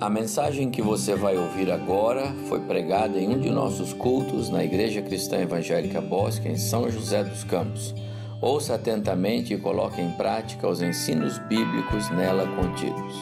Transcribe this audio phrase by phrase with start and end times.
[0.00, 4.64] A mensagem que você vai ouvir agora foi pregada em um de nossos cultos na
[4.64, 7.94] Igreja Cristã Evangélica Bosque, em São José dos Campos.
[8.42, 13.14] Ouça atentamente e coloque em prática os ensinos bíblicos nela contidos.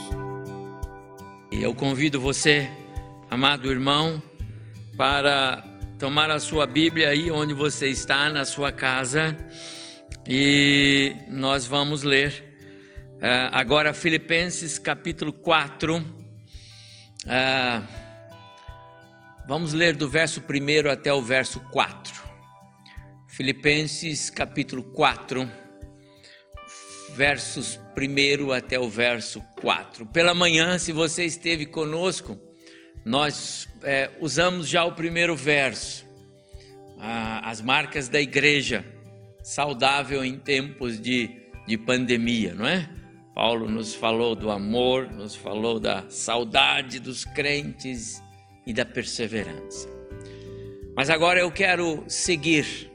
[1.52, 2.66] Eu convido você,
[3.30, 4.20] amado irmão,
[4.96, 5.62] para
[5.98, 9.36] tomar a sua Bíblia aí onde você está, na sua casa,
[10.26, 12.56] e nós vamos ler
[13.16, 16.21] uh, agora Filipenses capítulo 4
[17.26, 17.82] ah,
[19.46, 22.22] vamos ler do verso 1 até o verso 4.
[23.28, 25.48] Filipenses capítulo 4,
[27.14, 30.06] versos 1 até o verso 4.
[30.06, 32.38] Pela manhã, se você esteve conosco,
[33.04, 36.04] nós é, usamos já o primeiro verso,
[36.98, 38.84] ah, as marcas da igreja,
[39.42, 41.30] saudável em tempos de,
[41.66, 42.88] de pandemia, não é?
[43.34, 48.22] Paulo nos falou do amor, nos falou da saudade dos crentes
[48.66, 49.88] e da perseverança.
[50.94, 52.90] Mas agora eu quero seguir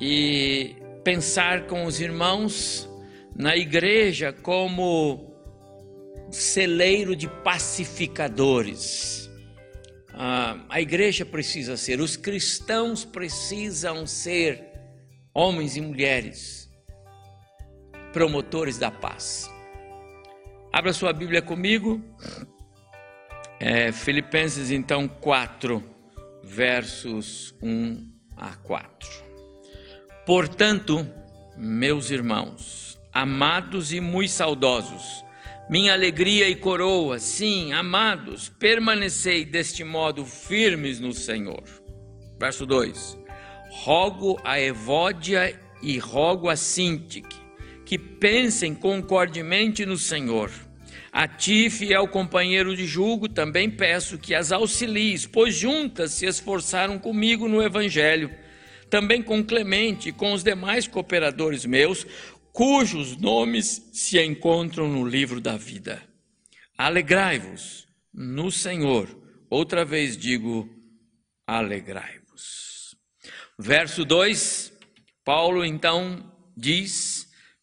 [0.00, 2.88] e pensar com os irmãos
[3.34, 5.32] na igreja como
[6.32, 9.30] celeiro de pacificadores.
[10.12, 14.64] Ah, a igreja precisa ser, os cristãos precisam ser
[15.32, 16.67] homens e mulheres
[18.12, 19.50] promotores da paz.
[20.72, 22.02] Abra sua Bíblia comigo,
[23.58, 25.82] é, Filipenses então 4,
[26.42, 28.06] versos 1
[28.36, 29.08] a 4.
[30.26, 31.08] Portanto,
[31.56, 35.24] meus irmãos, amados e muito saudosos,
[35.70, 41.64] minha alegria e coroa, sim, amados, permanecei deste modo firmes no Senhor.
[42.38, 43.18] Verso 2:
[43.70, 47.47] Rogo a Evódia e rogo a Sintique
[47.88, 50.50] que pensem concordemente no Senhor.
[51.10, 56.98] A ti, fiel companheiro de julgo, também peço que as auxilies, pois juntas se esforçaram
[56.98, 58.30] comigo no Evangelho,
[58.90, 62.06] também com Clemente e com os demais cooperadores meus,
[62.52, 66.02] cujos nomes se encontram no livro da vida.
[66.76, 69.08] Alegrai-vos no Senhor.
[69.48, 70.68] Outra vez digo,
[71.46, 72.94] alegrai-vos.
[73.58, 74.74] Verso 2,
[75.24, 77.07] Paulo então diz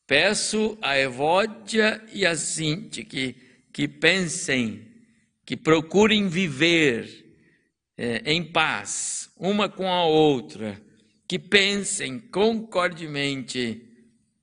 [0.08, 3.36] Peço a Evódia e a Cinti que,
[3.74, 4.86] que pensem,
[5.44, 7.26] que procurem viver
[7.98, 10.80] é, em paz, uma com a outra,
[11.28, 13.82] que pensem concordemente,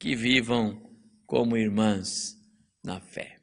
[0.00, 0.82] que vivam
[1.26, 2.36] como irmãs
[2.82, 3.36] na fé.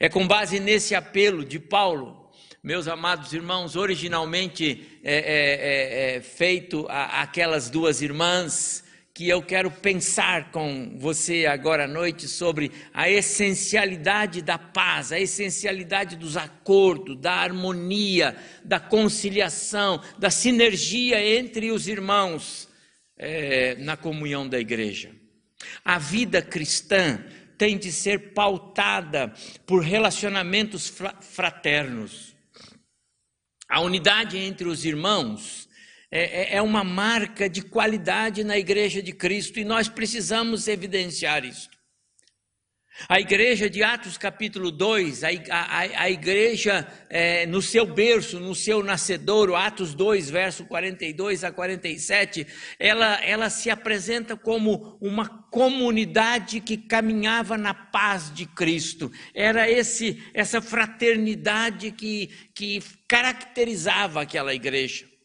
[0.00, 2.28] É com base nesse apelo de Paulo,
[2.60, 8.82] meus amados irmãos, originalmente é, é, é, é feito a, aquelas duas irmãs
[9.16, 15.18] que eu quero pensar com você agora à noite sobre a essencialidade da paz, a
[15.18, 22.68] essencialidade dos acordos, da harmonia, da conciliação, da sinergia entre os irmãos
[23.16, 25.10] é, na comunhão da igreja.
[25.82, 27.24] A vida cristã
[27.56, 29.32] tem de ser pautada
[29.64, 32.36] por relacionamentos fraternos.
[33.66, 35.66] A unidade entre os irmãos
[36.10, 41.44] é, é, é uma marca de qualidade na igreja de Cristo e nós precisamos evidenciar
[41.44, 41.68] isso.
[43.08, 48.54] A igreja de Atos capítulo 2, a, a, a igreja é, no seu berço, no
[48.54, 52.46] seu nascedouro, Atos 2, verso 42 a 47,
[52.78, 59.12] ela, ela se apresenta como uma comunidade que caminhava na paz de Cristo.
[59.34, 65.15] Era esse essa fraternidade que, que caracterizava aquela igreja.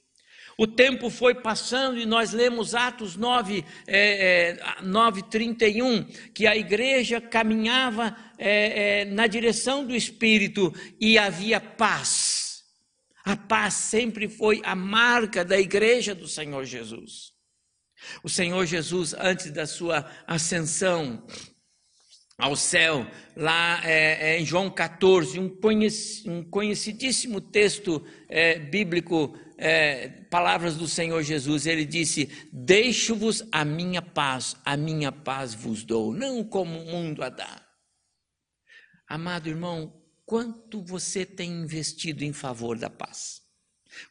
[0.61, 6.03] O tempo foi passando e nós lemos Atos 9, é, é, 9 31,
[6.35, 12.61] que a igreja caminhava é, é, na direção do Espírito e havia paz.
[13.25, 17.31] A paz sempre foi a marca da igreja do Senhor Jesus.
[18.23, 21.25] O Senhor Jesus, antes da sua ascensão,
[22.41, 23.05] ao céu,
[23.35, 25.55] lá é, é, em João 14, um,
[26.25, 34.01] um conhecidíssimo texto é, bíblico, é, palavras do Senhor Jesus, ele disse: Deixo-vos a minha
[34.01, 37.63] paz, a minha paz vos dou, não como o mundo a dá.
[39.07, 43.43] Amado irmão, quanto você tem investido em favor da paz?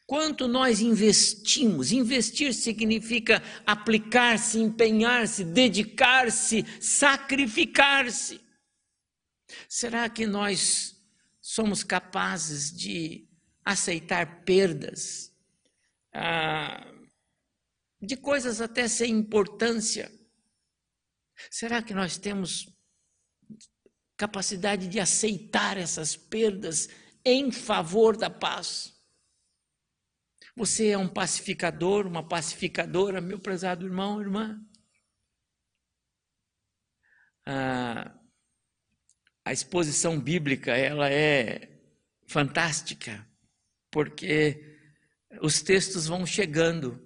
[0.06, 8.40] Quanto nós investimos, investir significa aplicar-se, empenhar-se, dedicar-se, sacrificar-se.
[9.68, 10.94] Será que nós
[11.40, 13.26] somos capazes de
[13.64, 15.29] aceitar perdas,
[16.12, 16.92] ah,
[18.00, 20.10] de coisas até sem importância?
[21.50, 22.66] Será que nós temos
[24.20, 26.90] capacidade de aceitar essas perdas
[27.24, 28.94] em favor da paz.
[30.54, 34.62] Você é um pacificador, uma pacificadora, meu prezado irmão, irmã?
[37.46, 38.14] Ah,
[39.42, 41.80] a exposição bíblica ela é
[42.26, 43.26] fantástica,
[43.90, 44.69] porque
[45.40, 47.00] os textos vão chegando.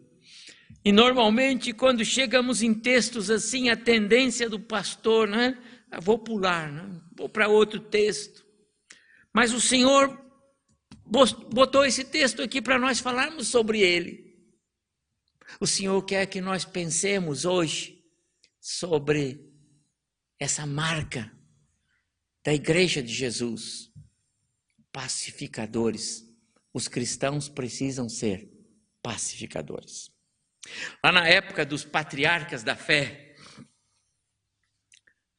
[0.84, 5.58] E normalmente, quando chegamos em textos assim, a tendência do pastor, né?
[6.02, 7.00] Vou pular, né?
[7.16, 8.44] vou para outro texto.
[9.32, 10.20] Mas o Senhor
[11.06, 14.34] botou esse texto aqui para nós falarmos sobre ele.
[15.60, 18.02] O Senhor quer que nós pensemos hoje
[18.60, 19.40] sobre
[20.38, 21.32] essa marca
[22.44, 23.90] da Igreja de Jesus.
[24.92, 26.24] Pacificadores.
[26.74, 28.52] Os cristãos precisam ser
[29.00, 30.10] pacificadores.
[31.02, 33.36] Lá na época dos patriarcas da fé,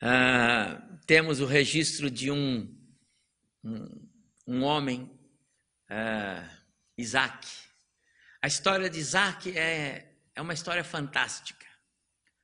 [0.02, 2.74] ah, temos o registro de um,
[3.64, 4.10] um,
[4.48, 5.12] um homem,
[5.90, 6.48] ah,
[6.98, 7.48] Isaac.
[8.42, 11.66] A história de Isaac é, é uma história fantástica.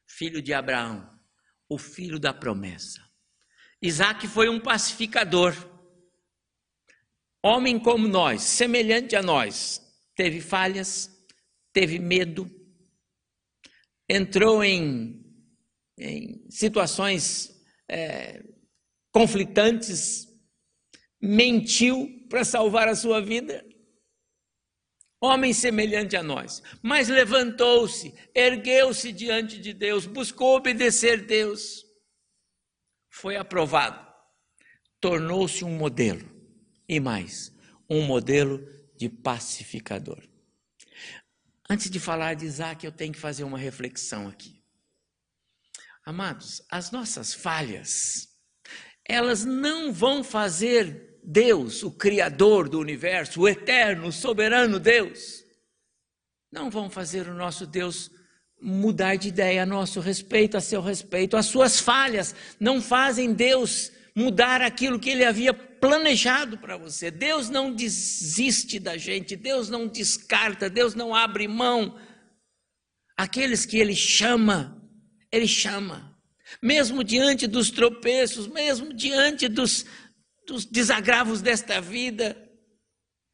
[0.08, 1.18] Filho de Abraão,
[1.70, 3.02] o filho da promessa.
[3.82, 5.54] Isaac foi um pacificador.
[7.44, 9.82] Homem como nós, semelhante a nós,
[10.16, 11.10] teve falhas,
[11.74, 12.50] teve medo,
[14.08, 15.26] entrou em,
[15.98, 17.52] em situações
[17.90, 18.44] é,
[19.12, 20.28] conflitantes,
[21.20, 23.66] mentiu para salvar a sua vida.
[25.24, 31.86] Homem semelhante a nós, mas levantou-se, ergueu-se diante de Deus, buscou obedecer Deus
[33.12, 34.08] foi aprovado,
[35.00, 36.31] tornou-se um modelo.
[36.92, 37.54] E mais,
[37.90, 38.68] um modelo
[38.98, 40.22] de pacificador.
[41.70, 44.62] Antes de falar de Isaac, eu tenho que fazer uma reflexão aqui.
[46.06, 48.28] Amados, as nossas falhas,
[49.08, 55.46] elas não vão fazer Deus, o Criador do universo, o eterno, o soberano Deus,
[56.52, 58.12] não vão fazer o nosso Deus
[58.62, 61.38] mudar de ideia a nosso respeito, a seu respeito.
[61.38, 67.10] As suas falhas não fazem Deus mudar aquilo que ele havia planejado para você.
[67.10, 72.00] Deus não desiste da gente, Deus não descarta, Deus não abre mão.
[73.18, 74.80] Aqueles que ele chama,
[75.32, 76.16] ele chama.
[76.62, 79.86] Mesmo diante dos tropeços, mesmo diante dos,
[80.48, 82.38] dos desagravos desta vida,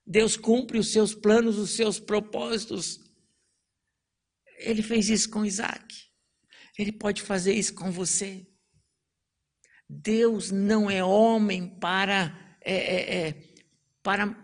[0.05, 2.99] Deus cumpre os seus planos, os seus propósitos.
[4.59, 5.85] Ele fez isso com Isaac.
[6.79, 8.47] Ele pode fazer isso com você.
[9.89, 13.43] Deus não é homem para, é, é, é,
[14.03, 14.35] para,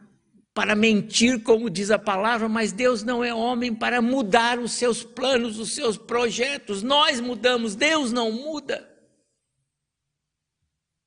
[0.54, 5.04] para mentir, como diz a palavra, mas Deus não é homem para mudar os seus
[5.04, 6.82] planos, os seus projetos.
[6.82, 8.90] Nós mudamos, Deus não muda.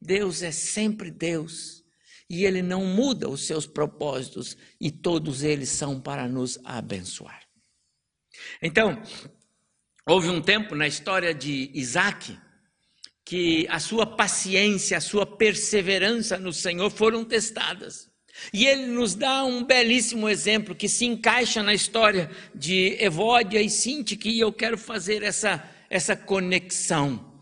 [0.01, 1.83] Deus é sempre Deus
[2.29, 7.43] e Ele não muda os seus propósitos e todos eles são para nos abençoar.
[8.63, 9.01] Então,
[10.07, 12.39] houve um tempo na história de Isaac
[13.27, 18.09] que a sua paciência, a sua perseverança no Senhor foram testadas.
[18.55, 23.69] E ele nos dá um belíssimo exemplo que se encaixa na história de Evódia e
[23.69, 27.33] Sintique, e eu quero fazer essa, essa conexão.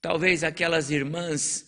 [0.00, 1.66] Talvez aquelas irmãs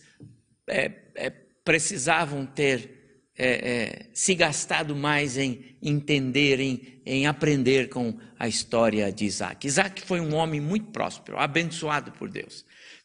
[0.65, 1.29] é, é,
[1.65, 2.93] precisavam ter
[3.37, 9.67] é, é, se gastado mais em entender, em, em aprender com a história de Isaac.
[9.67, 12.63] Isaac foi um homem muito próspero, abençoado por Deus.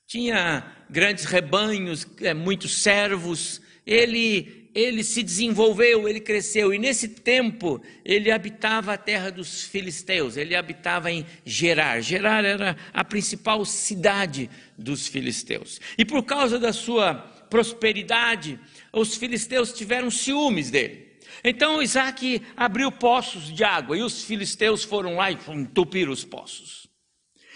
[0.08, 7.78] Tinha grandes rebanhos, é, muitos servos, ele, ele se desenvolveu, ele cresceu, e nesse tempo
[8.06, 12.00] ele habitava a terra dos filisteus, ele habitava em Gerar.
[12.00, 14.48] Gerar era a principal cidade
[14.78, 15.78] dos filisteus.
[15.98, 17.12] E por causa da sua
[17.50, 18.58] prosperidade,
[18.90, 21.18] os filisteus tiveram ciúmes dele.
[21.44, 26.88] Então Isaac abriu poços de água e os filisteus foram lá e entupiram os poços.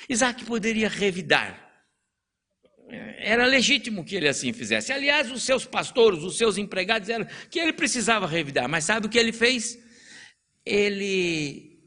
[0.07, 1.72] Isaac poderia revidar.
[3.19, 4.93] Era legítimo que ele assim fizesse.
[4.93, 8.69] Aliás, os seus pastores, os seus empregados, eram que ele precisava revidar.
[8.69, 9.79] Mas sabe o que ele fez?
[10.65, 11.79] Ele,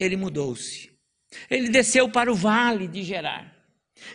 [0.00, 0.90] ele mudou-se.
[1.50, 3.52] Ele desceu para o vale de Gerar.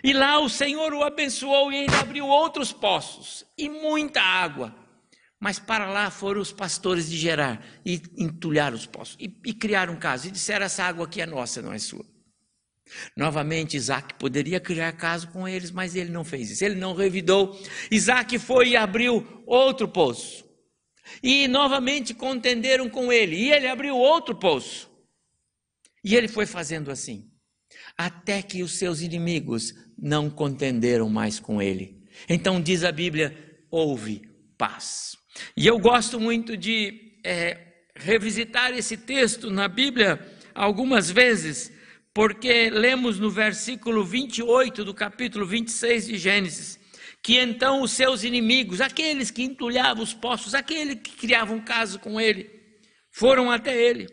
[0.03, 4.75] E lá o Senhor o abençoou e ainda abriu outros poços e muita água.
[5.39, 9.93] Mas para lá foram os pastores de Gerar e entulharam os poços e, e criaram
[9.93, 12.05] um caso e disseram: essa água aqui é nossa, não é sua.
[13.15, 17.59] Novamente, Isaac poderia criar caso com eles, mas ele não fez isso, ele não revidou.
[17.91, 20.45] Isaac foi e abriu outro poço.
[21.23, 24.89] E novamente contenderam com ele, e ele abriu outro poço.
[26.03, 27.29] E ele foi fazendo assim
[27.97, 32.01] até que os seus inimigos não contenderam mais com ele.
[32.29, 33.35] Então diz a Bíblia:
[33.69, 34.21] houve
[34.57, 35.17] paz.
[35.55, 37.57] E eu gosto muito de é,
[37.95, 40.19] revisitar esse texto na Bíblia
[40.55, 41.71] algumas vezes,
[42.19, 46.77] porque lemos no versículo 28 do capítulo 26 de Gênesis,
[47.23, 52.19] que então os seus inimigos, aqueles que entulhavam os poços, aqueles que criavam caso com
[52.19, 52.51] ele,
[53.09, 54.09] foram até ele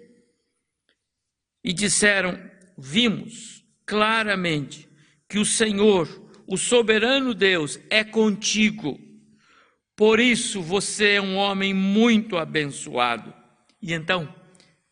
[1.64, 2.38] e disseram:
[2.78, 4.88] Vimos claramente
[5.28, 6.08] que o Senhor,
[6.46, 9.00] o soberano Deus, é contigo.
[9.96, 13.34] Por isso você é um homem muito abençoado.
[13.82, 14.32] E então,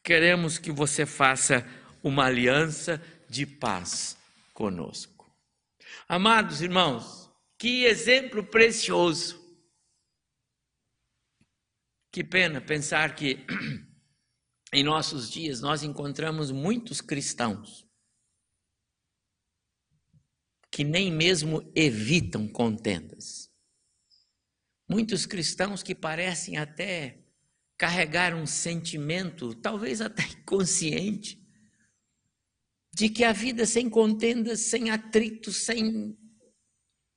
[0.02, 1.64] queremos que você faça
[2.05, 4.17] uma aliança de paz
[4.53, 5.35] conosco.
[6.07, 9.43] Amados irmãos, que exemplo precioso.
[12.13, 13.45] Que pena pensar que
[14.71, 17.89] em nossos dias nós encontramos muitos cristãos
[20.71, 23.49] que nem mesmo evitam contendas.
[24.89, 27.25] Muitos cristãos que parecem até
[27.79, 31.44] carregar um sentimento, talvez até inconsciente,
[32.95, 36.17] de que a vida sem contendas, sem atrito, sem,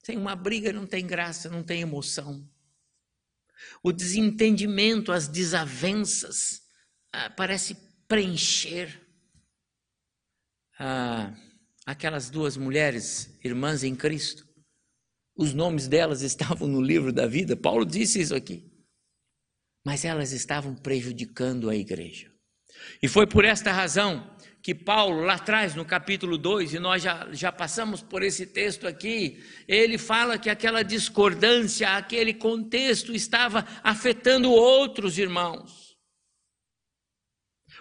[0.04, 2.50] sem uma briga não tem graça, não tem emoção.
[3.84, 6.62] O desentendimento, as desavenças,
[7.14, 7.76] ah, parece
[8.08, 9.06] preencher.
[10.80, 11.36] Ah,
[11.86, 14.48] aquelas duas mulheres, irmãs em Cristo,
[15.36, 18.68] os nomes delas estavam no livro da vida, Paulo disse isso aqui.
[19.86, 22.32] Mas elas estavam prejudicando a igreja.
[23.02, 24.37] E foi por esta razão
[24.68, 28.86] que Paulo, lá atrás, no capítulo 2, e nós já, já passamos por esse texto
[28.86, 35.98] aqui, ele fala que aquela discordância, aquele contexto estava afetando outros irmãos.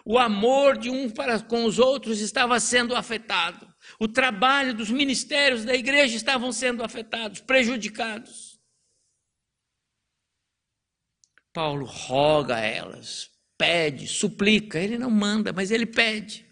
[0.04, 3.66] O amor de um para com os outros estava sendo afetado.
[3.98, 8.60] O trabalho dos ministérios da igreja estavam sendo afetados, prejudicados.
[11.52, 13.28] Paulo roga a elas,
[13.58, 16.45] pede, suplica, ele não manda, mas ele pede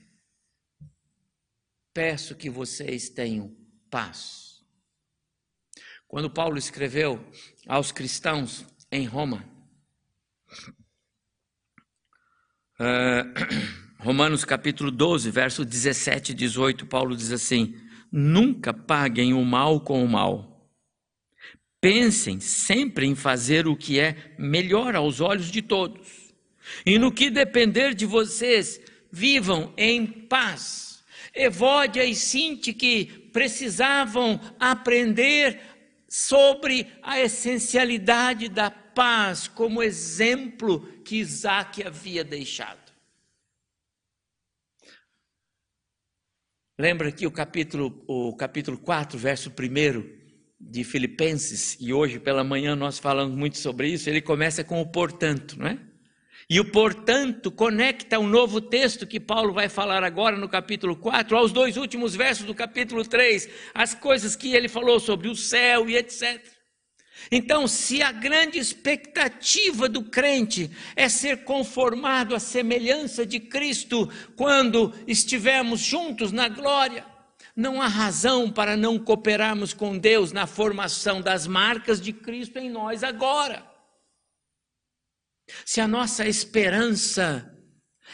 [1.95, 3.57] peço que vocês tenham
[3.89, 4.65] paz.
[6.09, 7.25] Quando Paulo escreveu
[7.67, 9.45] aos cristãos em Roma,
[12.81, 17.75] uh, Romanos capítulo 12, verso 17 e 18, Paulo diz assim:
[18.11, 20.69] Nunca paguem o mal com o mal.
[21.81, 26.35] Pensem sempre em fazer o que é melhor aos olhos de todos.
[26.85, 28.81] E no que depender de vocês,
[29.13, 30.94] vivam em paz
[31.35, 35.61] Evódia e Sinti que precisavam aprender
[36.09, 42.93] sobre a essencialidade da paz como exemplo que Isaac havia deixado.
[46.79, 50.25] Lembra que o capítulo, o capítulo 4, verso 1
[50.59, 54.87] de Filipenses, e hoje pela manhã nós falamos muito sobre isso, ele começa com o
[54.87, 55.94] portanto, não é?
[56.49, 61.37] E o portanto conecta o novo texto que Paulo vai falar agora no capítulo 4
[61.37, 65.89] aos dois últimos versos do capítulo 3, as coisas que ele falou sobre o céu
[65.89, 66.45] e etc.
[67.31, 74.93] Então, se a grande expectativa do crente é ser conformado à semelhança de Cristo quando
[75.07, 77.07] estivermos juntos na glória,
[77.57, 82.69] não há razão para não cooperarmos com Deus na formação das marcas de Cristo em
[82.69, 83.74] nós agora.
[85.65, 87.51] Se a nossa esperança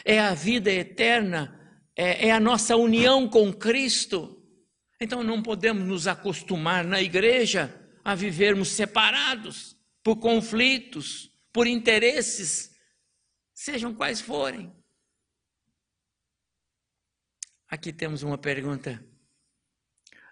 [0.05, 1.59] é a vida eterna,
[1.97, 4.43] é, é a nossa união com Cristo,
[5.01, 12.75] então não podemos nos acostumar na igreja a vivermos separados por conflitos, por interesses,
[13.55, 14.73] sejam quais forem.
[17.69, 19.05] Aqui temos uma pergunta.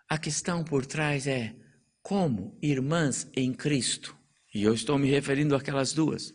[0.08, 1.54] A questão por trás é
[2.02, 4.16] como irmãs em Cristo,
[4.54, 6.32] e eu estou me referindo àquelas duas,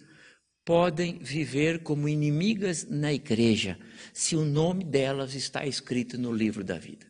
[0.66, 3.78] podem viver como inimigas na igreja,
[4.14, 7.06] se o nome delas está escrito no livro da vida.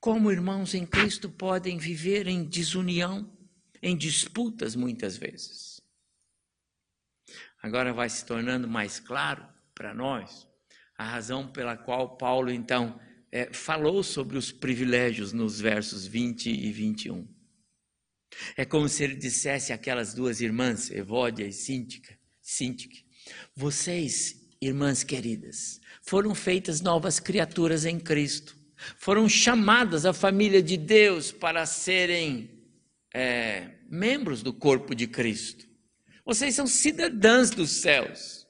[0.00, 3.30] Como irmãos em Cristo podem viver em desunião,
[3.82, 5.80] em disputas muitas vezes.
[7.62, 10.46] Agora vai se tornando mais claro para nós
[10.96, 13.00] a razão pela qual Paulo então
[13.32, 17.33] é, falou sobre os privilégios nos versos 20 e 21.
[18.56, 23.04] É como se ele dissesse àquelas duas irmãs, Evódia e Síntica, Sintique,
[23.54, 28.56] vocês, irmãs queridas, foram feitas novas criaturas em Cristo,
[28.98, 32.50] foram chamadas à família de Deus para serem
[33.14, 35.66] é, membros do corpo de Cristo.
[36.24, 38.46] Vocês são cidadãs dos céus,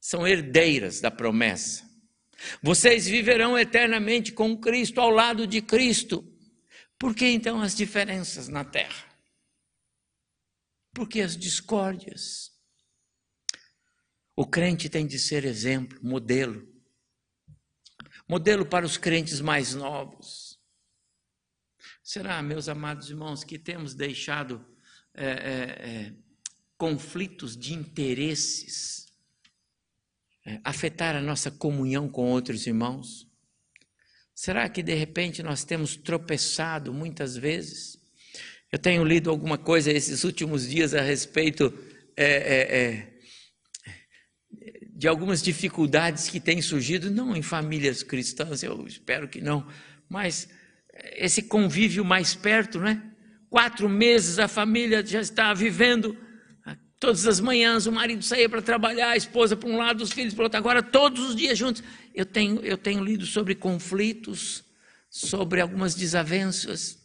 [0.00, 1.90] são herdeiras da promessa.
[2.62, 6.24] Vocês viverão eternamente com Cristo, ao lado de Cristo.
[6.98, 9.11] Por que então as diferenças na terra?
[10.92, 12.52] Por que as discórdias?
[14.36, 16.70] O crente tem de ser exemplo, modelo.
[18.28, 20.60] Modelo para os crentes mais novos.
[22.02, 24.66] Será, meus amados irmãos, que temos deixado
[25.14, 26.14] é, é, é,
[26.76, 29.06] conflitos de interesses
[30.44, 33.30] é, afetar a nossa comunhão com outros irmãos?
[34.34, 38.01] Será que de repente nós temos tropeçado muitas vezes?
[38.72, 41.72] Eu tenho lido alguma coisa esses últimos dias a respeito
[42.16, 43.12] é, é, é,
[44.96, 49.66] de algumas dificuldades que têm surgido, não em famílias cristãs, eu espero que não,
[50.08, 50.48] mas
[51.12, 53.02] esse convívio mais perto, né?
[53.50, 56.16] Quatro meses a família já está vivendo
[57.02, 60.34] Todas as manhãs o marido saía para trabalhar, a esposa para um lado, os filhos
[60.34, 60.56] para o outro.
[60.56, 61.82] Agora, todos os dias juntos.
[62.14, 64.62] Eu tenho, eu tenho lido sobre conflitos,
[65.10, 67.01] sobre algumas desavenças.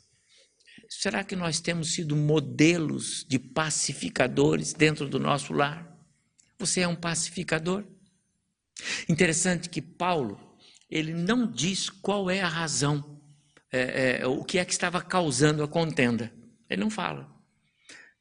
[0.90, 5.98] Será que nós temos sido modelos de pacificadores dentro do nosso lar?
[6.58, 7.84] Você é um pacificador?
[9.10, 10.58] Interessante que Paulo,
[10.90, 13.22] ele não diz qual é a razão,
[13.72, 16.34] é, é, o que é que estava causando a contenda.
[16.70, 17.36] Ele não fala.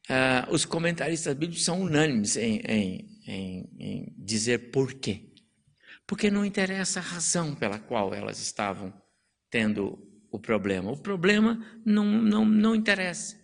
[0.09, 5.33] Uh, os comentaristas bíblicos são unânimes em, em, em, em dizer por quê.
[6.05, 8.93] Porque não interessa a razão pela qual elas estavam
[9.49, 10.91] tendo o problema.
[10.91, 13.37] O problema não, não, não interessa.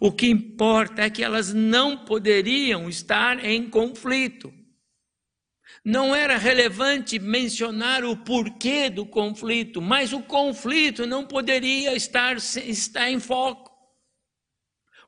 [0.00, 4.52] O que importa é que elas não poderiam estar em conflito.
[5.84, 13.10] Não era relevante mencionar o porquê do conflito, mas o conflito não poderia estar, estar
[13.10, 13.70] em foco.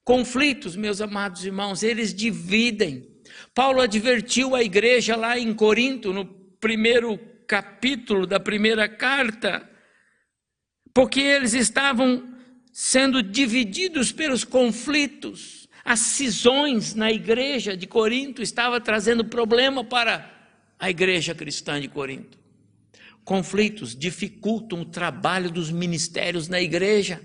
[0.05, 3.07] Conflitos, meus amados irmãos, eles dividem.
[3.55, 9.69] Paulo advertiu a igreja lá em Corinto, no primeiro capítulo da primeira carta,
[10.99, 12.29] porque eles estavam
[12.73, 15.69] sendo divididos pelos conflitos.
[15.85, 20.29] As cisões na igreja de Corinto estavam trazendo problema para
[20.77, 22.37] a igreja cristã de Corinto.
[23.25, 27.21] Conflitos dificultam o trabalho dos ministérios na igreja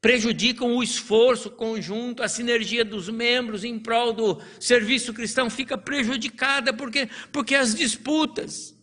[0.00, 6.72] prejudicam o esforço conjunto, a sinergia dos membros em prol do serviço cristão fica prejudicada
[6.72, 8.75] porque, porque as disputas,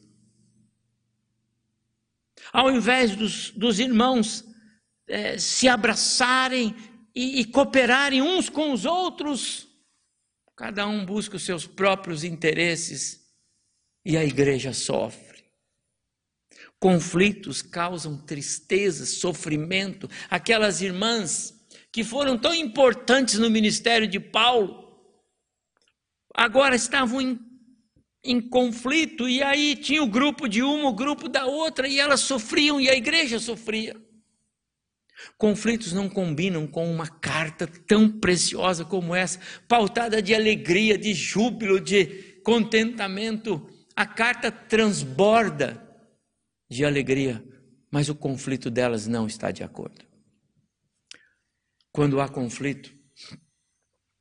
[2.54, 4.46] ao invés dos, dos irmãos
[5.08, 6.76] é, se abraçarem
[7.16, 9.68] e, e cooperarem uns com os outros,
[10.56, 13.22] cada um busca os seus próprios interesses
[14.06, 15.44] e a igreja sofre.
[16.80, 20.08] Conflitos causam tristeza, sofrimento.
[20.30, 21.54] Aquelas irmãs
[21.92, 24.84] que foram tão importantes no ministério de Paulo,
[26.36, 27.40] agora estavam em,
[28.24, 32.22] em conflito, e aí tinha o grupo de uma, o grupo da outra, e elas
[32.22, 33.96] sofriam, e a igreja sofria.
[35.38, 41.80] Conflitos não combinam com uma carta tão preciosa como essa, pautada de alegria, de júbilo,
[41.80, 43.70] de contentamento.
[43.96, 45.82] A carta transborda
[46.70, 47.44] de alegria,
[47.92, 50.04] mas o conflito delas não está de acordo.
[51.92, 52.94] Quando há conflito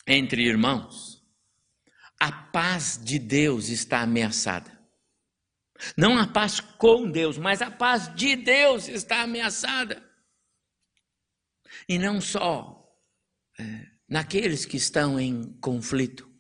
[0.06, 1.12] entre irmãos,
[2.22, 4.80] a paz de Deus está ameaçada.
[5.96, 10.08] Não a paz com Deus, mas a paz de Deus está ameaçada.
[11.88, 12.88] E não só
[13.58, 16.32] é, naqueles que estão em conflito,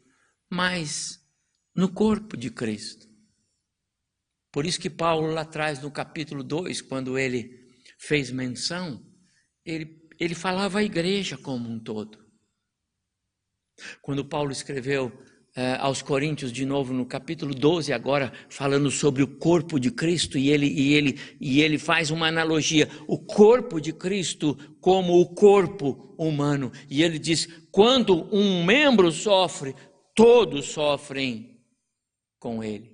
[0.48, 1.18] mas
[1.74, 3.08] no corpo de Cristo.
[4.52, 9.04] Por isso que Paulo, lá atrás, no capítulo 2, quando ele fez menção,
[9.64, 12.24] ele, ele falava a igreja como um todo.
[14.00, 15.10] Quando Paulo escreveu
[15.80, 20.50] aos Coríntios, de novo, no capítulo 12, agora falando sobre o corpo de Cristo, e
[20.50, 26.14] ele, e, ele, e ele faz uma analogia: o corpo de Cristo como o corpo
[26.18, 26.72] humano.
[26.88, 29.74] E ele diz: quando um membro sofre,
[30.14, 31.60] todos sofrem
[32.38, 32.92] com ele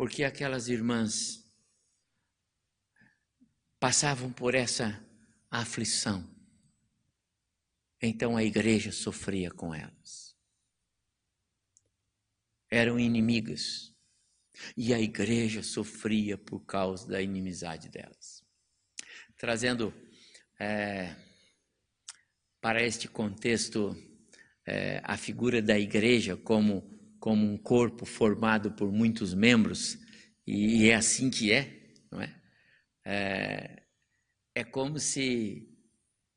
[0.00, 1.46] porque aquelas irmãs
[3.78, 4.98] passavam por essa
[5.50, 6.26] aflição.
[8.00, 10.19] Então a igreja sofria com elas.
[12.70, 13.92] Eram inimigas.
[14.76, 18.44] E a igreja sofria por causa da inimizade delas.
[19.36, 19.92] Trazendo
[20.58, 21.16] é,
[22.60, 23.96] para este contexto
[24.66, 29.98] é, a figura da igreja como como um corpo formado por muitos membros,
[30.46, 32.42] e é assim que é, não é?
[33.04, 33.82] É,
[34.54, 35.68] é como se,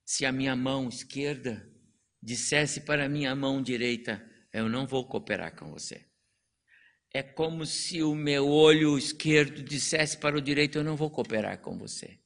[0.05, 1.65] se a minha mão esquerda
[2.21, 6.05] dissesse para a minha mão direita: Eu não vou cooperar com você.
[7.13, 11.59] É como se o meu olho esquerdo dissesse para o direito: Eu não vou cooperar
[11.61, 12.19] com você.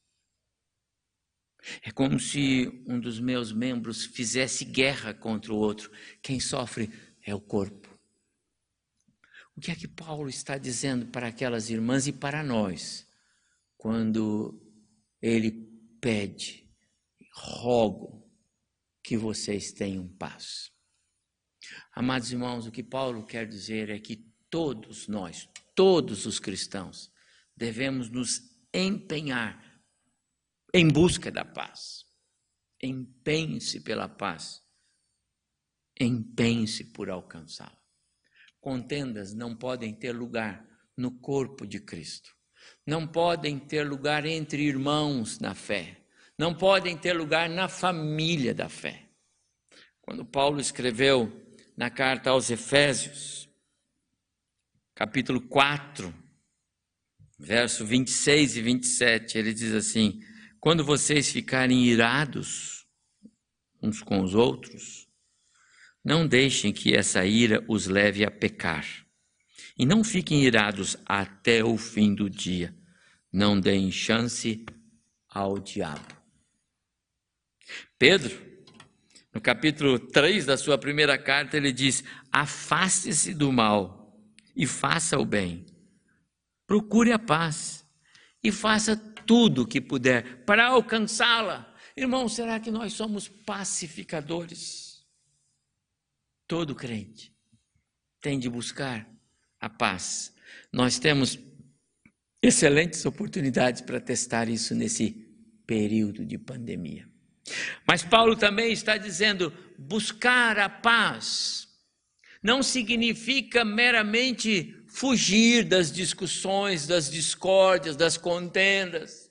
[1.82, 5.92] É como se um dos meus membros fizesse guerra contra o outro.
[6.22, 6.90] Quem sofre
[7.22, 8.00] é o corpo.
[9.58, 13.06] O que é que Paulo está dizendo para aquelas irmãs e para nós,
[13.76, 14.58] quando
[15.22, 15.52] ele
[16.00, 16.72] pede,
[17.34, 18.32] rogo
[19.04, 20.72] que vocês tenham paz?
[21.92, 27.12] Amados irmãos, o que Paulo quer dizer é que todos nós, todos os cristãos,
[27.56, 28.42] devemos nos
[28.74, 29.82] empenhar
[30.74, 32.06] em busca da paz.
[32.82, 34.62] Empenhe-se pela paz.
[36.00, 37.78] Empenhe-se por alcançá-la.
[38.60, 42.36] Contendas não podem ter lugar no corpo de Cristo.
[42.86, 46.06] Não podem ter lugar entre irmãos na fé.
[46.38, 49.10] Não podem ter lugar na família da fé.
[50.02, 51.32] Quando Paulo escreveu
[51.76, 53.47] na carta aos Efésios,
[54.98, 56.12] capítulo 4,
[57.38, 60.20] verso 26 e 27, ele diz assim:
[60.60, 62.88] Quando vocês ficarem irados
[63.80, 65.08] uns com os outros,
[66.04, 68.88] não deixem que essa ira os leve a pecar.
[69.78, 72.76] E não fiquem irados até o fim do dia.
[73.32, 74.66] Não deem chance
[75.30, 76.18] ao diabo.
[78.00, 78.36] Pedro,
[79.32, 83.97] no capítulo 3 da sua primeira carta, ele diz: Afaste-se do mal
[84.58, 85.68] e faça o bem.
[86.66, 87.86] Procure a paz
[88.44, 91.72] e faça tudo o que puder para alcançá-la.
[91.96, 95.06] Irmão, será que nós somos pacificadores?
[96.48, 97.32] Todo crente
[98.20, 99.08] tem de buscar
[99.60, 100.34] a paz.
[100.74, 101.38] Nós temos
[102.42, 105.12] excelentes oportunidades para testar isso nesse
[105.68, 107.08] período de pandemia.
[107.88, 111.67] Mas Paulo também está dizendo: buscar a paz
[112.48, 119.30] não significa meramente fugir das discussões, das discórdias, das contendas.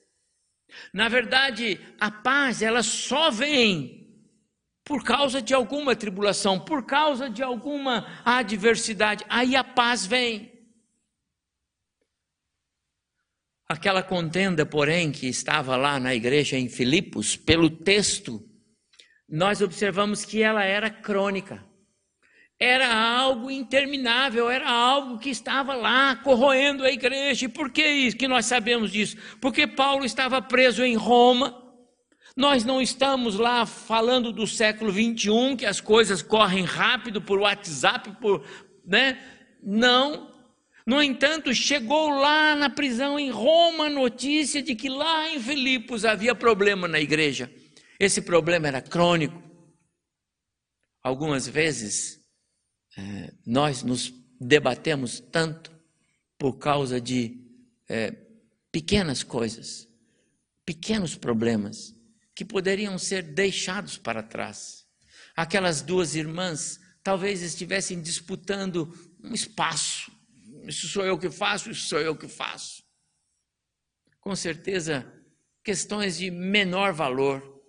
[0.93, 4.07] Na verdade, a paz ela só vem
[4.85, 9.25] por causa de alguma tribulação, por causa de alguma adversidade.
[9.27, 10.53] Aí a paz vem.
[13.67, 18.47] Aquela contenda, porém, que estava lá na igreja em Filipos, pelo texto,
[19.27, 21.66] nós observamos que ela era crônica.
[22.59, 27.45] Era algo interminável, era algo que estava lá corroendo a igreja.
[27.45, 29.15] E por que isso que nós sabemos disso?
[29.39, 31.63] Porque Paulo estava preso em Roma.
[32.35, 38.11] Nós não estamos lá falando do século 21, que as coisas correm rápido por WhatsApp,
[38.19, 38.43] por,
[38.85, 39.19] né?
[39.61, 40.31] Não,
[40.87, 46.05] no entanto, chegou lá na prisão em Roma a notícia de que lá em Filipos
[46.05, 47.51] havia problema na igreja.
[47.99, 49.43] Esse problema era crônico.
[51.03, 52.25] Algumas vezes
[52.97, 55.71] é, nós nos debatemos tanto
[56.37, 57.39] por causa de
[57.87, 58.11] é,
[58.71, 59.87] pequenas coisas,
[60.65, 61.95] pequenos problemas
[62.35, 64.85] que poderiam ser deixados para trás.
[65.35, 70.11] Aquelas duas irmãs talvez estivessem disputando um espaço
[70.67, 72.83] isso sou eu que faço, isso sou eu que faço.
[74.19, 75.09] Com certeza,
[75.63, 77.63] questões de menor valor.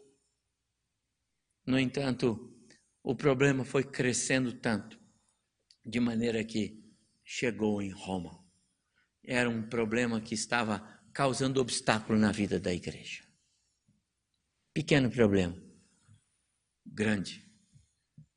[1.64, 2.52] No entanto,
[3.02, 4.97] o problema foi crescendo tanto,
[5.88, 6.78] de maneira que
[7.24, 8.38] chegou em Roma.
[9.24, 10.80] Era um problema que estava
[11.14, 13.24] causando obstáculo na vida da igreja.
[14.74, 15.56] Pequeno problema,
[16.84, 17.42] grande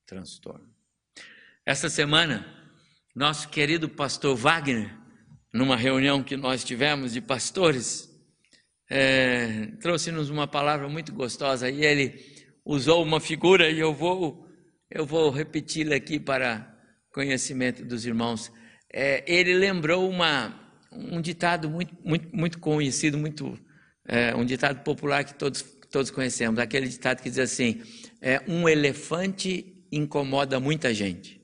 [0.06, 0.74] transtorno.
[1.66, 2.46] Essa semana,
[3.14, 4.98] nosso querido pastor Wagner,
[5.54, 8.10] numa reunião que nós tivemos de pastores,
[8.90, 14.50] é, trouxe-nos uma palavra muito gostosa e ele usou uma figura e eu vou
[14.90, 16.71] eu vou repeti-la aqui para
[17.12, 18.52] conhecimento dos irmãos.
[18.92, 20.60] É, ele lembrou uma,
[20.92, 23.58] um ditado muito, muito, muito conhecido, muito
[24.06, 27.82] é, um ditado popular que todos, todos conhecemos, aquele ditado que diz assim:
[28.22, 31.42] é, um elefante incomoda muita gente.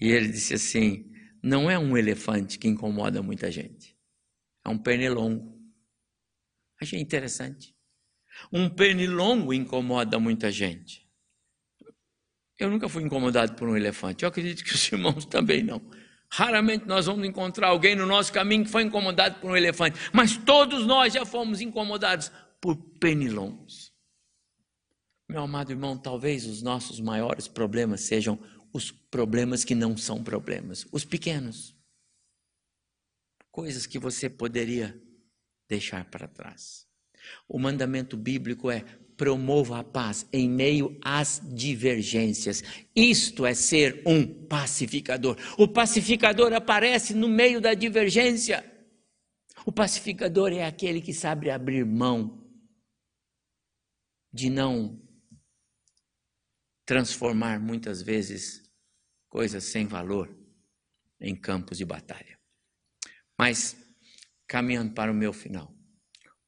[0.00, 1.10] E ele disse assim:
[1.42, 3.96] não é um elefante que incomoda muita gente,
[4.64, 5.60] é um pernilongo.
[6.80, 7.74] Achei interessante.
[8.52, 11.01] Um pernilongo incomoda muita gente.
[12.62, 14.22] Eu nunca fui incomodado por um elefante.
[14.22, 15.82] Eu acredito que os irmãos também não.
[16.30, 20.36] Raramente nós vamos encontrar alguém no nosso caminho que foi incomodado por um elefante, mas
[20.36, 23.92] todos nós já fomos incomodados por pernilongos.
[25.28, 28.38] Meu amado irmão, talvez os nossos maiores problemas sejam
[28.72, 31.76] os problemas que não são problemas, os pequenos.
[33.50, 34.96] Coisas que você poderia
[35.68, 36.86] deixar para trás.
[37.48, 38.84] O mandamento bíblico é:
[39.22, 42.60] promova a paz em meio às divergências.
[42.92, 45.36] Isto é ser um pacificador.
[45.56, 48.68] O pacificador aparece no meio da divergência.
[49.64, 52.44] O pacificador é aquele que sabe abrir mão
[54.32, 55.00] de não
[56.84, 58.60] transformar muitas vezes
[59.28, 60.36] coisas sem valor
[61.20, 62.36] em campos de batalha.
[63.38, 63.76] Mas,
[64.48, 65.72] caminhando para o meu final,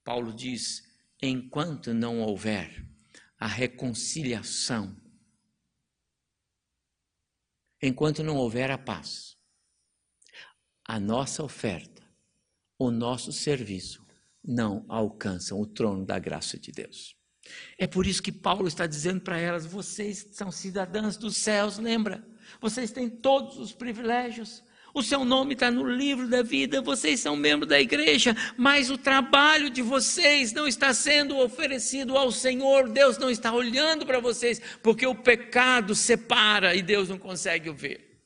[0.02, 0.83] Paulo diz:
[1.24, 2.84] enquanto não houver
[3.38, 4.96] a reconciliação,
[7.82, 9.36] enquanto não houver a paz,
[10.84, 12.02] a nossa oferta,
[12.78, 14.04] o nosso serviço
[14.42, 17.16] não alcançam o trono da graça de Deus.
[17.78, 22.26] É por isso que Paulo está dizendo para elas: vocês são cidadãs dos céus, lembra?
[22.60, 24.62] Vocês têm todos os privilégios.
[24.96, 28.96] O seu nome está no livro da vida, vocês são membros da igreja, mas o
[28.96, 34.62] trabalho de vocês não está sendo oferecido ao Senhor, Deus não está olhando para vocês,
[34.80, 38.22] porque o pecado separa e Deus não consegue o ver.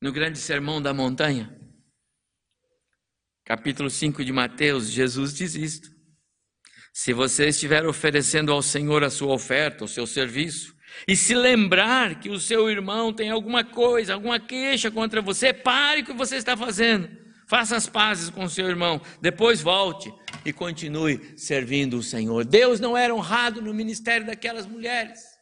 [0.00, 1.52] No grande sermão da montanha,
[3.44, 5.90] capítulo 5 de Mateus, Jesus diz isto.
[6.92, 12.18] Se você estiver oferecendo ao Senhor a sua oferta, o seu serviço, e se lembrar
[12.20, 16.36] que o seu irmão tem alguma coisa, alguma queixa contra você, pare o que você
[16.36, 17.08] está fazendo.
[17.46, 20.12] Faça as pazes com o seu irmão, depois volte
[20.44, 22.44] e continue servindo o Senhor.
[22.44, 25.38] Deus não era honrado no ministério daquelas mulheres.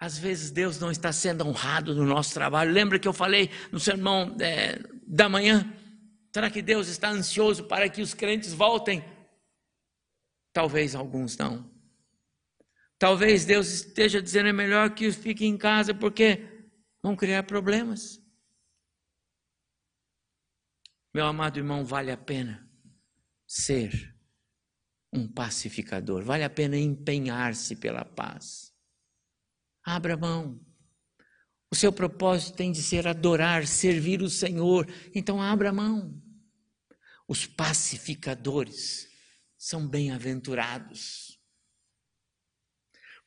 [0.00, 2.72] Às vezes Deus não está sendo honrado no nosso trabalho.
[2.72, 5.70] Lembra que eu falei no sermão é, da manhã?
[6.32, 9.04] Será que Deus está ansioso para que os crentes voltem?
[10.52, 11.73] Talvez alguns não.
[12.98, 16.68] Talvez Deus esteja dizendo é melhor que fiquem em casa porque
[17.02, 18.22] vão criar problemas.
[21.12, 22.68] Meu amado irmão, vale a pena
[23.46, 24.16] ser
[25.12, 28.72] um pacificador, vale a pena empenhar-se pela paz.
[29.84, 30.60] Abra mão.
[31.70, 36.20] O seu propósito tem de ser adorar, servir o Senhor, então abra mão.
[37.28, 39.08] Os pacificadores
[39.56, 41.33] são bem-aventurados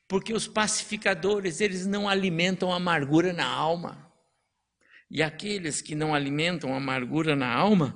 [0.08, 4.10] porque os pacificadores, eles não alimentam amargura na alma.
[5.10, 7.94] E aqueles que não alimentam amargura na alma,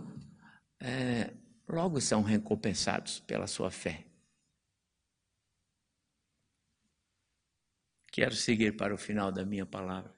[0.79, 1.35] é,
[1.66, 4.07] logo são recompensados pela sua fé.
[8.11, 10.14] Quero seguir para o final da minha palavra.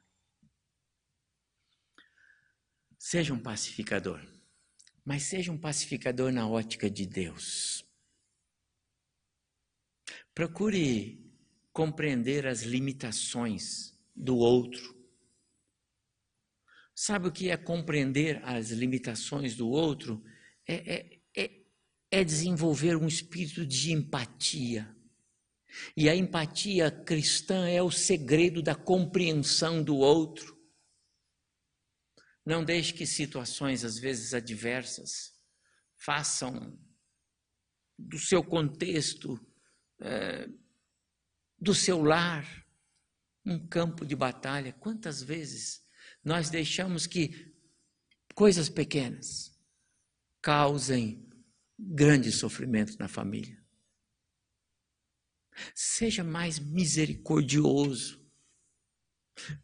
[2.98, 4.20] Seja um pacificador,
[5.04, 7.84] mas seja um pacificador na ótica de Deus.
[10.34, 11.23] Procure
[11.74, 14.94] compreender as limitações do outro.
[16.94, 20.24] Sabe o que é compreender as limitações do outro?
[20.68, 21.64] É, é, é,
[22.12, 24.96] é desenvolver um espírito de empatia.
[25.96, 30.56] E a empatia cristã é o segredo da compreensão do outro.
[32.46, 35.32] Não deixe que situações, às vezes adversas,
[35.96, 36.78] façam
[37.98, 39.40] do seu contexto
[40.00, 40.48] é,
[41.64, 42.46] do seu lar
[43.44, 44.72] um campo de batalha.
[44.72, 45.82] Quantas vezes
[46.22, 47.52] nós deixamos que
[48.34, 49.58] coisas pequenas
[50.42, 51.26] causem
[51.78, 53.58] grande sofrimento na família?
[55.74, 58.22] Seja mais misericordioso.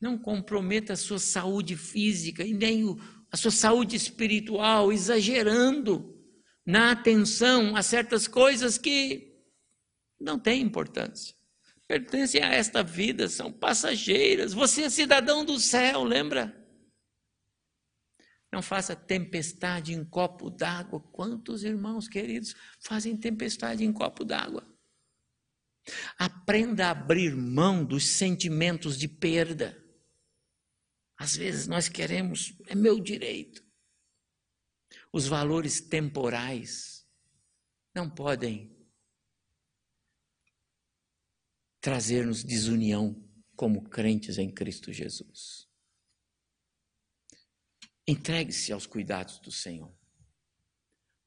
[0.00, 2.84] Não comprometa a sua saúde física e nem
[3.30, 6.18] a sua saúde espiritual, exagerando
[6.66, 9.38] na atenção a certas coisas que
[10.18, 11.39] não têm importância
[11.90, 14.52] pertencem a esta vida, são passageiras.
[14.52, 16.56] Você é cidadão do céu, lembra?
[18.52, 21.00] Não faça tempestade em copo d'água.
[21.10, 24.64] Quantos irmãos queridos fazem tempestade em copo d'água?
[26.16, 29.76] Aprenda a abrir mão dos sentimentos de perda.
[31.18, 33.64] Às vezes nós queremos, é meu direito.
[35.12, 37.04] Os valores temporais
[37.92, 38.69] não podem
[41.80, 43.22] trazer-nos desunião
[43.56, 45.68] como crentes em Cristo Jesus.
[48.06, 49.94] Entregue-se aos cuidados do Senhor.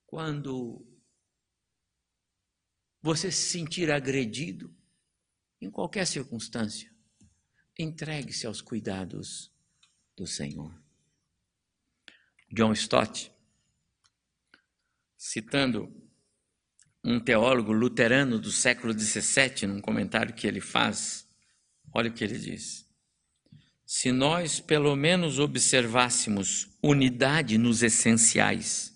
[0.05, 0.85] Quando
[3.01, 4.75] você se sentir agredido,
[5.61, 6.93] em qualquer circunstância,
[7.77, 9.51] entregue-se aos cuidados
[10.15, 10.77] do Senhor.
[12.51, 13.31] John Stott,
[15.17, 16.02] citando
[17.03, 21.27] um teólogo luterano do século XVII, num comentário que ele faz,
[21.93, 22.85] olha o que ele diz.
[23.85, 28.93] Se nós pelo menos observássemos unidade nos essenciais,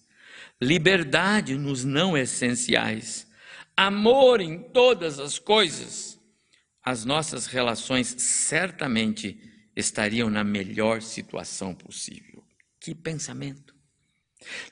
[0.61, 3.27] liberdade nos não essenciais,
[3.75, 6.17] amor em todas as coisas,
[6.83, 9.37] as nossas relações certamente
[9.75, 12.43] estariam na melhor situação possível.
[12.79, 13.75] Que pensamento!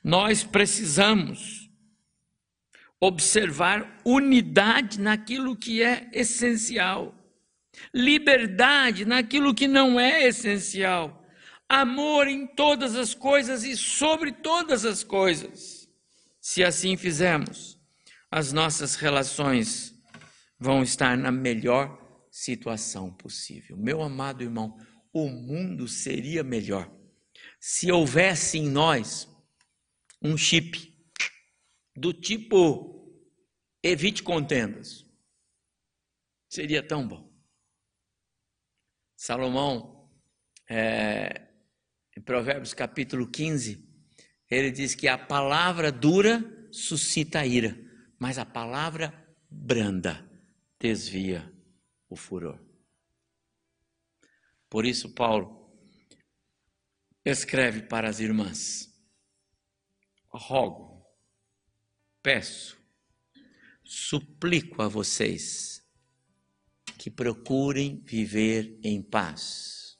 [0.03, 1.64] Nós precisamos
[3.05, 7.13] observar unidade naquilo que é essencial,
[7.93, 11.23] liberdade naquilo que não é essencial,
[11.67, 15.89] amor em todas as coisas e sobre todas as coisas.
[16.39, 17.79] Se assim fizermos,
[18.31, 19.93] as nossas relações
[20.59, 21.97] vão estar na melhor
[22.31, 23.77] situação possível.
[23.77, 24.77] Meu amado irmão,
[25.13, 26.91] o mundo seria melhor
[27.59, 29.27] se houvesse em nós
[30.21, 30.93] um chip
[31.95, 32.94] do tipo
[33.87, 35.05] evite contendas.
[36.49, 37.31] Seria tão bom.
[39.15, 40.09] Salomão,
[40.67, 41.49] é,
[42.17, 43.87] em Provérbios capítulo 15,
[44.49, 47.77] ele diz que a palavra dura suscita a ira,
[48.17, 49.13] mas a palavra
[49.49, 50.27] branda
[50.79, 51.53] desvia
[52.09, 52.59] o furor.
[54.67, 55.79] Por isso, Paulo
[57.23, 58.91] escreve para as irmãs:
[60.27, 61.05] rogo,
[62.21, 62.84] peço,
[63.95, 65.81] suplico a vocês
[66.97, 69.95] que procurem viver em paz.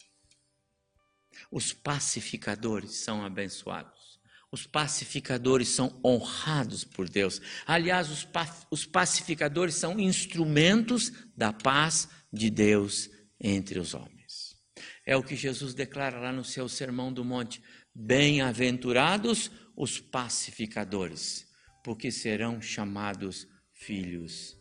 [1.50, 4.20] Os pacificadores são abençoados.
[4.52, 7.42] Os pacificadores são honrados por Deus.
[7.66, 8.28] Aliás, os,
[8.70, 14.58] os pacificadores são instrumentos da paz de Deus entre os homens.
[15.06, 17.62] É o que Jesus declara lá no seu Sermão do Monte:
[17.94, 21.48] Bem-aventurados os pacificadores,
[21.82, 23.48] porque serão chamados
[23.86, 24.60] filhos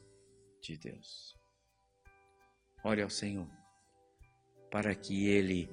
[0.60, 1.34] de Deus.
[2.84, 3.48] Ore ao Senhor,
[4.70, 5.68] para que Ele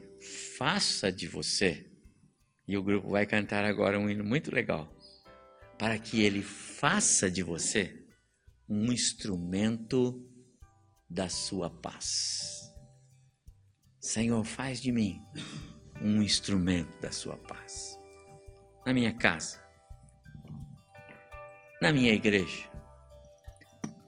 [0.57, 1.91] faça de você
[2.71, 4.89] e o grupo vai cantar agora um hino muito legal.
[5.77, 8.07] Para que ele faça de você
[8.69, 10.25] um instrumento
[11.09, 12.73] da sua paz.
[13.99, 15.21] Senhor, faz de mim
[16.01, 17.99] um instrumento da sua paz.
[18.85, 19.61] Na minha casa,
[21.81, 22.70] na minha igreja,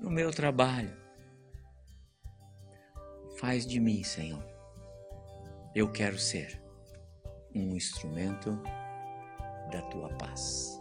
[0.04, 0.92] no meu trabalho.
[3.40, 4.46] Faz de mim, Senhor.
[5.74, 6.62] Eu quero ser
[7.56, 8.52] um instrumento
[9.72, 10.80] da tua paz.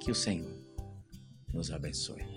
[0.00, 0.58] Que o Senhor
[1.52, 2.35] nos abençoe.